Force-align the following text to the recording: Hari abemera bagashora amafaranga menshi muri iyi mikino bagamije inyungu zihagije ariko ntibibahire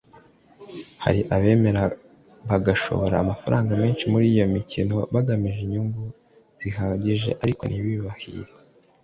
Hari 1.03 1.19
abemera 1.35 1.83
bagashora 2.49 3.15
amafaranga 3.23 3.71
menshi 3.83 4.03
muri 4.11 4.25
iyi 4.31 4.43
mikino 4.55 4.95
bagamije 5.13 5.59
inyungu 5.63 6.01
zihagije 6.59 7.29
ariko 7.43 7.63
ntibibahire 7.65 8.51